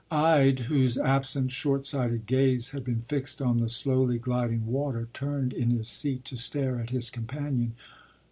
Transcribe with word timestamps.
”Ide, 0.11 0.61
whose 0.61 0.97
absent 0.97 1.51
short 1.51 1.85
sighted 1.85 2.25
gaze 2.25 2.71
had 2.71 2.83
been 2.83 3.01
fixed 3.01 3.39
on 3.39 3.59
the 3.59 3.69
slowly 3.69 4.17
gliding 4.17 4.65
water, 4.65 5.07
turned 5.13 5.53
in 5.53 5.69
his 5.69 5.89
seat 5.89 6.25
to 6.25 6.37
stare 6.37 6.79
at 6.79 6.89
his 6.89 7.11
companion. 7.11 7.75